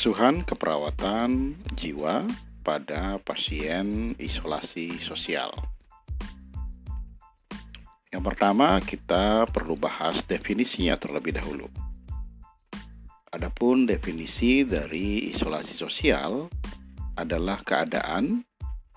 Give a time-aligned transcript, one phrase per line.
[0.00, 2.24] Pengasuhan keperawatan jiwa
[2.64, 5.52] pada pasien isolasi sosial.
[8.08, 11.68] Yang pertama, kita perlu bahas definisinya terlebih dahulu.
[13.28, 16.48] Adapun definisi dari isolasi sosial
[17.20, 18.40] adalah keadaan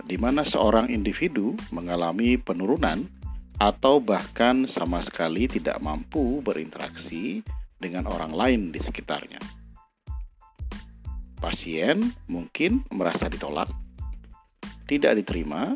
[0.07, 3.11] di mana seorang individu mengalami penurunan
[3.59, 7.43] atau bahkan sama sekali tidak mampu berinteraksi
[7.75, 9.62] dengan orang lain di sekitarnya
[11.43, 11.99] pasien
[12.31, 13.67] mungkin merasa ditolak,
[14.87, 15.75] tidak diterima,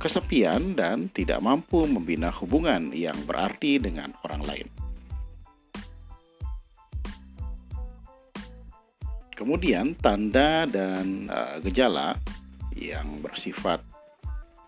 [0.00, 4.68] kesepian, dan tidak mampu membina hubungan yang berarti dengan orang lain.
[9.36, 12.16] Kemudian, tanda dan uh, gejala
[12.72, 13.84] yang bersifat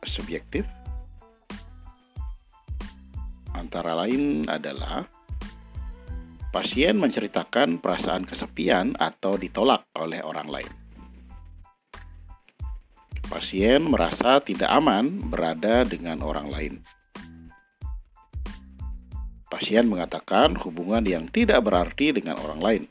[0.04, 0.68] subjektif
[3.56, 5.08] antara lain adalah
[6.54, 10.72] pasien menceritakan perasaan kesepian atau ditolak oleh orang lain.
[13.26, 16.74] Pasien merasa tidak aman berada dengan orang lain.
[19.50, 22.82] Pasien mengatakan hubungan yang tidak berarti dengan orang lain.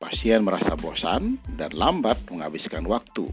[0.00, 3.28] Pasien merasa bosan dan lambat menghabiskan waktu.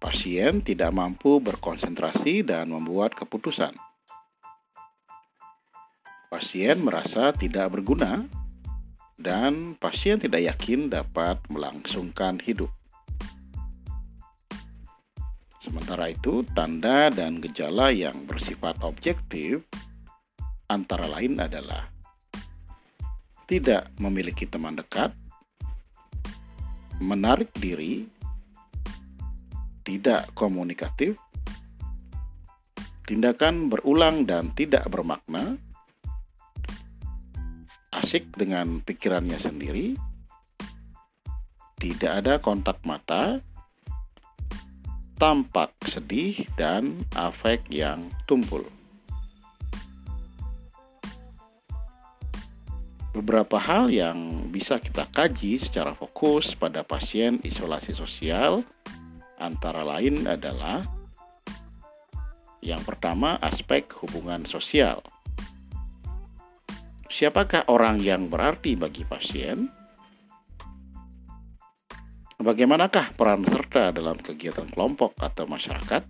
[0.00, 3.76] Pasien tidak mampu berkonsentrasi dan membuat keputusan
[6.30, 8.22] pasien merasa tidak berguna
[9.18, 12.70] dan pasien tidak yakin dapat melangsungkan hidup.
[15.60, 19.66] Sementara itu, tanda dan gejala yang bersifat objektif
[20.70, 21.90] antara lain adalah
[23.44, 25.12] tidak memiliki teman dekat,
[27.02, 28.06] menarik diri,
[29.82, 31.18] tidak komunikatif,
[33.04, 35.58] tindakan berulang dan tidak bermakna,
[38.10, 39.94] asik dengan pikirannya sendiri,
[41.78, 43.38] tidak ada kontak mata,
[45.14, 48.66] tampak sedih, dan afek yang tumpul.
[53.14, 58.66] Beberapa hal yang bisa kita kaji secara fokus pada pasien isolasi sosial
[59.38, 60.82] antara lain adalah
[62.58, 64.98] yang pertama aspek hubungan sosial.
[67.10, 69.66] Siapakah orang yang berarti bagi pasien?
[72.38, 76.06] Bagaimanakah peran serta dalam kegiatan kelompok atau masyarakat?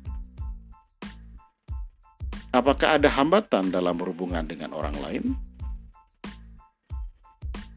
[2.52, 5.24] Apakah ada hambatan dalam berhubungan dengan orang lain?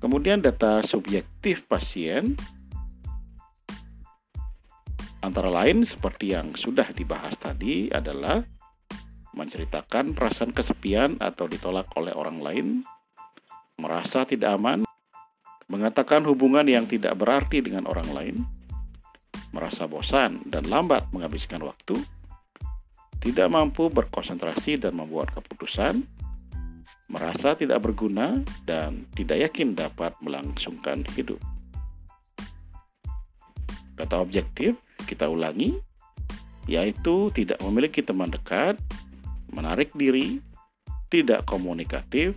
[0.03, 2.35] Kemudian data subjektif pasien
[5.23, 8.44] antara lain seperti yang sudah dibahas tadi adalah
[9.31, 12.67] menceritakan perasaan kesepian atau ditolak oleh orang lain,
[13.78, 14.85] merasa tidak aman,
[15.72, 18.35] mengatakan hubungan yang tidak berarti dengan orang lain,
[19.53, 21.97] merasa bosan dan lambat menghabiskan waktu,
[23.23, 26.03] tidak mampu berkonsentrasi dan membuat keputusan,
[27.07, 31.39] merasa tidak berguna, dan tidak yakin dapat melangsungkan hidup.
[33.95, 34.75] Kata objektif,
[35.06, 35.78] kita ulangi,
[36.67, 38.75] yaitu tidak memiliki teman dekat,
[39.53, 40.41] menarik diri,
[41.13, 42.33] tidak komunikatif,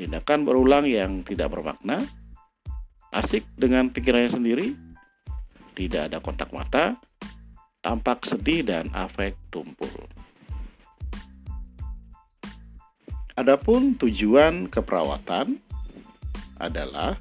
[0.00, 2.00] tindakan berulang yang tidak bermakna,
[3.12, 4.72] asik dengan pikirannya sendiri,
[5.76, 6.96] tidak ada kontak mata,
[7.84, 9.92] tampak sedih dan afek tumpul.
[13.36, 15.60] Adapun tujuan keperawatan
[16.56, 17.20] adalah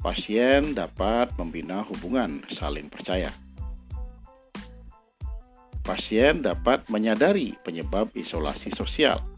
[0.00, 3.28] pasien dapat membina hubungan saling percaya.
[5.84, 9.37] Pasien dapat menyadari penyebab isolasi sosial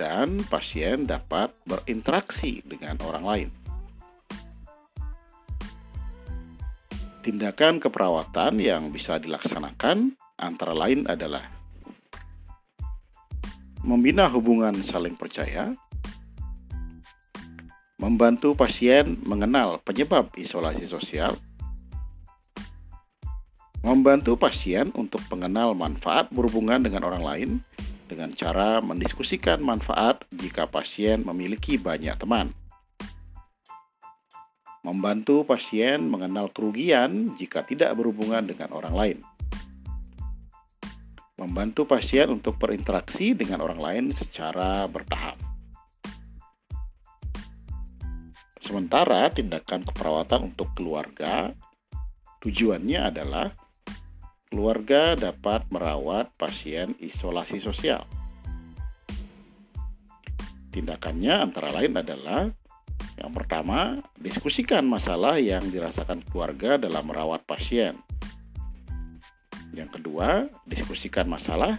[0.00, 3.48] dan pasien dapat berinteraksi dengan orang lain.
[7.20, 11.44] Tindakan keperawatan yang bisa dilaksanakan antara lain adalah
[13.84, 15.76] membina hubungan saling percaya,
[18.00, 21.36] membantu pasien mengenal penyebab isolasi sosial,
[23.84, 27.50] membantu pasien untuk mengenal manfaat berhubungan dengan orang lain,
[28.10, 32.50] dengan cara mendiskusikan manfaat jika pasien memiliki banyak teman.
[34.82, 39.18] Membantu pasien mengenal kerugian jika tidak berhubungan dengan orang lain.
[41.38, 45.38] Membantu pasien untuk berinteraksi dengan orang lain secara bertahap.
[48.60, 51.54] Sementara tindakan keperawatan untuk keluarga
[52.44, 53.52] tujuannya adalah
[54.50, 58.02] keluarga dapat merawat pasien isolasi sosial.
[60.74, 62.50] Tindakannya antara lain adalah
[63.20, 67.94] yang pertama, diskusikan masalah yang dirasakan keluarga dalam merawat pasien.
[69.70, 71.78] Yang kedua, diskusikan masalah,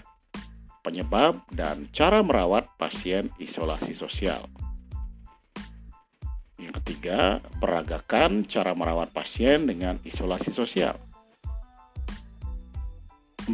[0.85, 4.47] penyebab, dan cara merawat pasien isolasi sosial.
[6.61, 11.10] Yang ketiga, peragakan cara merawat pasien dengan isolasi sosial.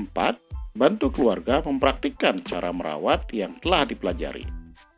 [0.08, 0.40] Empat,
[0.72, 4.48] bantu keluarga mempraktikkan cara merawat yang telah dipelajari.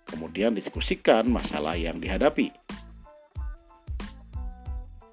[0.06, 2.54] Kemudian diskusikan masalah yang dihadapi.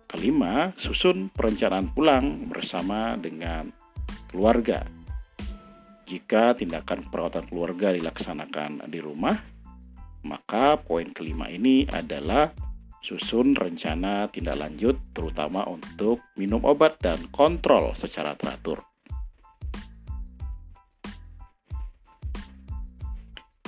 [0.06, 3.72] Kelima, susun perencanaan pulang bersama dengan
[4.28, 4.84] keluarga.
[6.06, 9.37] Jika tindakan perawatan keluarga dilaksanakan di rumah,
[10.22, 12.54] maka poin kelima ini adalah
[13.02, 18.82] susun rencana tindak lanjut terutama untuk minum obat dan kontrol secara teratur.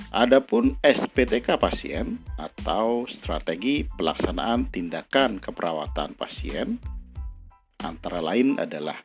[0.09, 6.81] Adapun SPTK pasien atau strategi pelaksanaan tindakan keperawatan pasien
[7.85, 8.97] antara lain adalah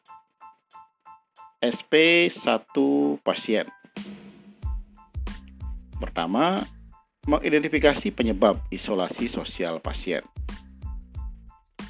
[1.59, 2.71] SP1
[3.19, 3.67] pasien.
[5.99, 6.63] Pertama,
[7.27, 10.23] mengidentifikasi penyebab isolasi sosial pasien.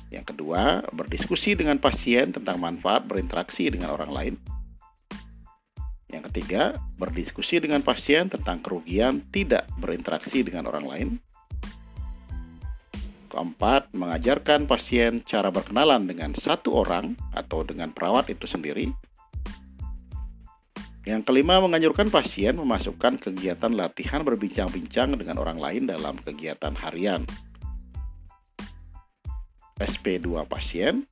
[0.09, 4.35] Yang kedua, berdiskusi dengan pasien tentang manfaat berinteraksi dengan orang lain.
[6.13, 11.09] Yang ketiga, berdiskusi dengan pasien tentang kerugian tidak berinteraksi dengan orang lain.
[13.33, 18.93] Keempat, mengajarkan pasien cara berkenalan dengan satu orang atau dengan perawat itu sendiri.
[21.03, 27.25] Yang kelima, menganjurkan pasien memasukkan kegiatan latihan berbincang-bincang dengan orang lain dalam kegiatan harian.
[29.81, 31.09] SP2 pasien.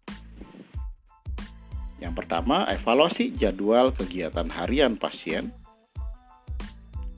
[2.01, 5.53] Yang pertama, evaluasi jadwal kegiatan harian pasien.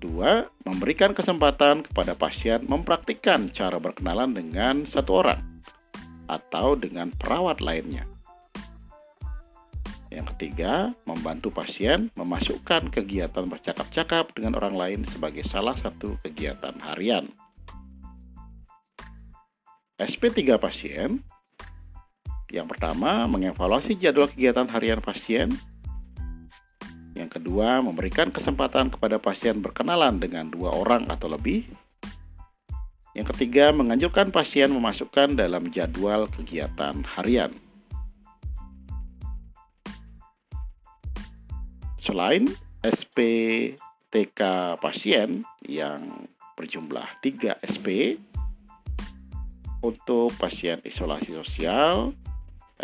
[0.03, 5.39] Dua, memberikan kesempatan kepada pasien mempraktikkan cara berkenalan dengan satu orang
[6.27, 8.03] atau dengan perawat lainnya.
[10.11, 17.31] Yang ketiga, membantu pasien memasukkan kegiatan bercakap-cakap dengan orang lain sebagai salah satu kegiatan harian.
[19.97, 21.23] SP3 pasien
[22.53, 25.49] yang pertama, mengevaluasi jadwal kegiatan harian pasien.
[27.17, 31.65] Yang kedua, memberikan kesempatan kepada pasien berkenalan dengan dua orang atau lebih.
[33.17, 37.57] Yang ketiga, menganjurkan pasien memasukkan dalam jadwal kegiatan harian.
[42.05, 42.45] Selain
[42.85, 44.41] SPTK
[44.77, 48.21] pasien yang berjumlah 3 SP
[49.81, 52.13] untuk pasien isolasi sosial,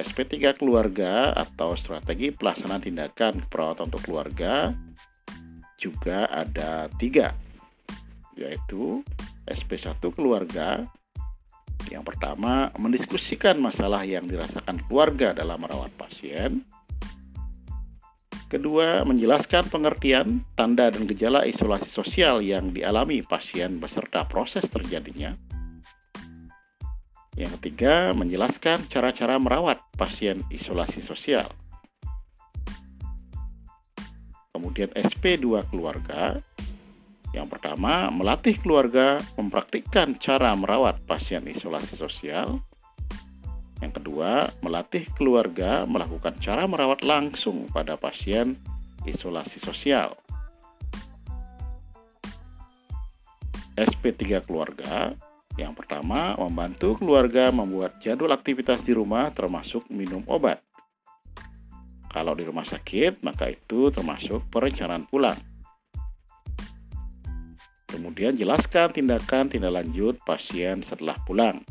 [0.02, 4.72] SP3 keluarga atau strategi pelaksanaan tindakan keperawatan untuk keluarga
[5.80, 7.36] juga ada tiga
[8.36, 9.04] yaitu
[9.48, 10.88] SP1 keluarga
[11.92, 16.64] yang pertama mendiskusikan masalah yang dirasakan keluarga dalam merawat pasien
[18.50, 25.38] Kedua, menjelaskan pengertian, tanda, dan gejala isolasi sosial yang dialami pasien beserta proses terjadinya.
[27.40, 31.48] Yang ketiga, menjelaskan cara-cara merawat pasien isolasi sosial.
[34.52, 36.44] Kemudian SP2 keluarga.
[37.32, 42.60] Yang pertama, melatih keluarga mempraktikkan cara merawat pasien isolasi sosial.
[43.80, 48.60] Yang kedua, melatih keluarga melakukan cara merawat langsung pada pasien
[49.08, 50.12] isolasi sosial.
[53.80, 55.16] SP3 keluarga
[55.60, 60.64] yang pertama, membantu keluarga membuat jadwal aktivitas di rumah termasuk minum obat.
[62.10, 65.38] Kalau di rumah sakit, maka itu termasuk perencanaan pulang.
[67.90, 71.62] Kemudian jelaskan tindakan tindak lanjut pasien setelah pulang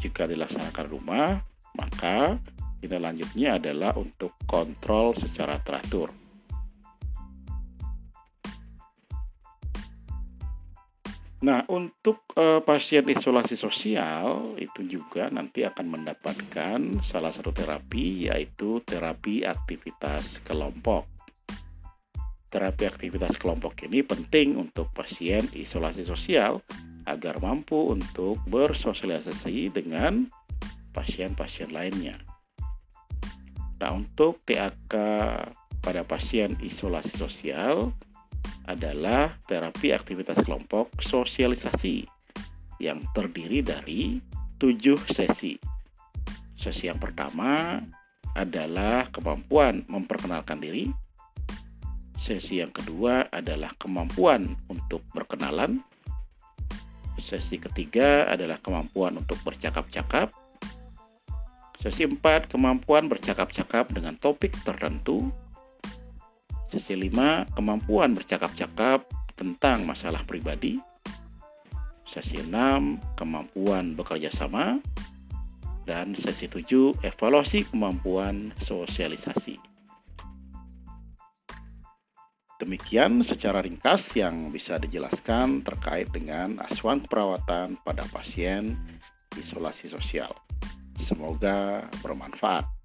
[0.00, 1.44] jika dilaksanakan rumah,
[1.76, 2.40] maka
[2.80, 6.19] tindak lanjutnya adalah untuk kontrol secara teratur.
[11.40, 18.84] Nah, untuk uh, pasien isolasi sosial itu juga nanti akan mendapatkan salah satu terapi yaitu
[18.84, 21.08] terapi aktivitas kelompok.
[22.52, 26.60] Terapi aktivitas kelompok ini penting untuk pasien isolasi sosial
[27.08, 30.28] agar mampu untuk bersosialisasi dengan
[30.92, 32.20] pasien-pasien lainnya.
[33.80, 34.92] Nah, untuk TAK
[35.80, 37.96] pada pasien isolasi sosial
[38.70, 42.06] adalah terapi aktivitas kelompok sosialisasi
[42.78, 44.22] yang terdiri dari
[44.62, 45.58] tujuh sesi.
[46.54, 47.82] Sesi yang pertama
[48.38, 50.86] adalah kemampuan memperkenalkan diri.
[52.20, 55.82] Sesi yang kedua adalah kemampuan untuk berkenalan.
[57.18, 60.30] Sesi ketiga adalah kemampuan untuk bercakap-cakap.
[61.80, 65.32] Sesi empat kemampuan bercakap-cakap dengan topik tertentu.
[66.70, 69.02] Sesi lima kemampuan bercakap-cakap
[69.34, 70.78] tentang masalah pribadi.
[72.06, 74.78] Sesi enam kemampuan bekerja sama.
[75.82, 79.58] Dan sesi tujuh evaluasi kemampuan sosialisasi.
[82.60, 88.76] Demikian secara ringkas yang bisa dijelaskan terkait dengan asuhan perawatan pada pasien
[89.34, 90.30] isolasi sosial.
[91.00, 92.79] Semoga bermanfaat.